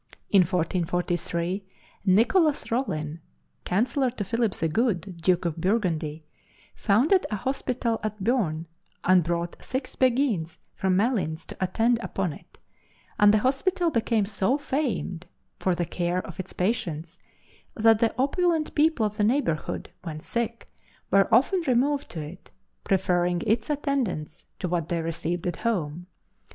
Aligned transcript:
In 0.31 0.41
1443 0.41 1.63
Nicholas 2.07 2.71
Rollin, 2.71 3.21
Chancellor 3.67 4.09
to 4.09 4.23
Philip 4.23 4.55
the 4.55 4.67
Good, 4.67 5.17
Duke 5.21 5.45
of 5.45 5.57
Burgundy, 5.57 6.25
founded 6.73 7.27
a 7.29 7.35
hospital 7.35 7.99
at 8.01 8.23
Beaune 8.23 8.65
and 9.03 9.23
brought 9.23 9.57
six 9.63 9.95
Beguines 9.95 10.57
from 10.73 10.97
Malines 10.97 11.45
to 11.45 11.57
attend 11.63 11.99
upon 11.99 12.33
it, 12.33 12.57
and 13.19 13.31
the 13.31 13.37
hospital 13.45 13.91
became 13.91 14.25
so 14.25 14.57
famed 14.57 15.27
for 15.59 15.75
the 15.75 15.85
care 15.85 16.25
of 16.25 16.39
its 16.39 16.51
patients 16.51 17.19
that 17.75 17.99
the 17.99 18.15
opulent 18.17 18.73
people 18.73 19.05
of 19.05 19.17
the 19.17 19.23
neighborhood, 19.23 19.91
when 20.01 20.19
sick, 20.19 20.67
were 21.11 21.31
often 21.31 21.61
removed 21.67 22.09
to 22.09 22.21
it, 22.21 22.49
preferring 22.83 23.43
its 23.45 23.69
attendance 23.69 24.45
to 24.57 24.67
what 24.67 24.89
they 24.89 24.99
received 24.99 25.45
at 25.45 25.57
home. 25.57 26.07